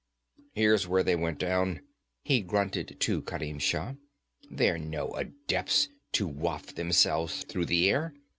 'Here's 0.53 0.87
where 0.87 1.03
they 1.03 1.15
went 1.15 1.37
down,' 1.37 1.81
he 2.23 2.41
grunted 2.41 2.99
to 3.01 3.21
Kerim 3.21 3.59
Shah. 3.59 3.93
'They're 4.49 4.79
no 4.79 5.11
adepts, 5.13 5.89
to 6.13 6.25
waft 6.27 6.75
themselves 6.75 7.43
through 7.43 7.65
the 7.67 7.87
air! 7.87 8.15